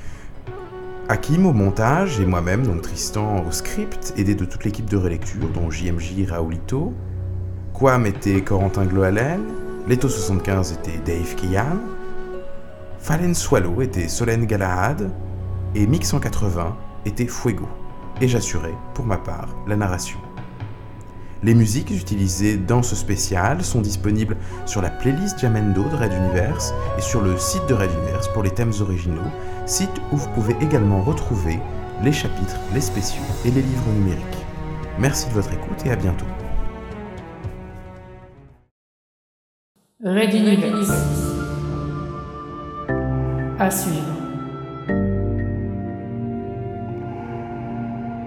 Hakim 1.08 1.46
au 1.46 1.54
montage 1.54 2.20
et 2.20 2.26
moi-même, 2.26 2.66
donc 2.66 2.82
Tristan 2.82 3.42
au 3.48 3.50
script, 3.50 4.12
aidé 4.18 4.34
de 4.34 4.44
toute 4.44 4.64
l'équipe 4.64 4.84
de 4.84 4.98
relecture, 4.98 5.48
dont 5.48 5.70
JMJ 5.70 6.28
Raoulito. 6.28 6.92
Quam 7.72 8.04
était 8.04 8.42
Corentin 8.42 8.84
Gloalen, 8.84 9.40
Leto 9.88 10.10
75 10.10 10.72
était 10.72 10.98
Dave 10.98 11.34
Kian, 11.34 11.78
Fallen 12.98 13.34
Swallow 13.34 13.80
était 13.80 14.08
Solène 14.08 14.44
Galahad, 14.44 15.10
et 15.74 15.86
Mix 15.86 16.10
180 16.10 16.76
était 17.06 17.28
Fuego. 17.28 17.66
Et 18.20 18.28
j'assurais, 18.28 18.74
pour 18.92 19.06
ma 19.06 19.16
part, 19.16 19.48
la 19.66 19.76
narration. 19.76 20.18
Les 21.44 21.54
musiques 21.54 21.90
utilisées 21.90 22.56
dans 22.56 22.84
ce 22.84 22.94
spécial 22.94 23.64
sont 23.64 23.80
disponibles 23.80 24.36
sur 24.64 24.80
la 24.80 24.90
playlist 24.90 25.40
Jamendo 25.40 25.82
de 25.88 25.96
Red 25.96 26.12
Universe 26.12 26.72
et 26.96 27.00
sur 27.00 27.20
le 27.20 27.36
site 27.36 27.66
de 27.68 27.74
Red 27.74 27.90
Universe 27.90 28.28
pour 28.28 28.44
les 28.44 28.50
thèmes 28.50 28.72
originaux, 28.80 29.20
site 29.66 29.90
où 30.12 30.16
vous 30.16 30.28
pouvez 30.30 30.54
également 30.60 31.02
retrouver 31.02 31.58
les 32.00 32.12
chapitres, 32.12 32.56
les 32.72 32.80
spéciaux 32.80 33.22
et 33.44 33.50
les 33.50 33.62
livres 33.62 33.90
numériques. 33.92 34.46
Merci 35.00 35.28
de 35.30 35.32
votre 35.32 35.52
écoute 35.52 35.84
et 35.84 35.90
à 35.90 35.96
bientôt. 35.96 36.26
Red 40.04 40.34
Universe. 40.34 40.92
À 43.58 43.70
suivre. 43.70 44.21